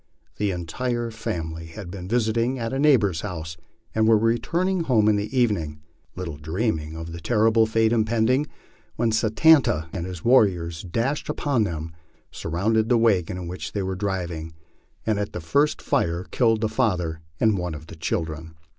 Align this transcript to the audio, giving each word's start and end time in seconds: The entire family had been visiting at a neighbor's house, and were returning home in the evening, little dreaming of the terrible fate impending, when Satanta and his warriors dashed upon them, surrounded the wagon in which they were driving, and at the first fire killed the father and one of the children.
The 0.37 0.49
entire 0.49 1.11
family 1.11 1.67
had 1.67 1.91
been 1.91 2.07
visiting 2.07 2.57
at 2.57 2.73
a 2.73 2.79
neighbor's 2.79 3.21
house, 3.21 3.55
and 3.93 4.07
were 4.07 4.17
returning 4.17 4.85
home 4.85 5.07
in 5.07 5.15
the 5.15 5.37
evening, 5.39 5.79
little 6.15 6.37
dreaming 6.37 6.95
of 6.97 7.11
the 7.11 7.19
terrible 7.21 7.67
fate 7.67 7.93
impending, 7.93 8.47
when 8.95 9.11
Satanta 9.11 9.89
and 9.93 10.07
his 10.07 10.25
warriors 10.25 10.81
dashed 10.81 11.29
upon 11.29 11.65
them, 11.65 11.91
surrounded 12.31 12.89
the 12.89 12.97
wagon 12.97 13.37
in 13.37 13.47
which 13.47 13.73
they 13.73 13.83
were 13.83 13.93
driving, 13.95 14.55
and 15.05 15.19
at 15.19 15.33
the 15.33 15.39
first 15.39 15.83
fire 15.83 16.23
killed 16.31 16.61
the 16.61 16.67
father 16.67 17.21
and 17.39 17.55
one 17.59 17.75
of 17.75 17.85
the 17.85 17.95
children. 17.95 18.55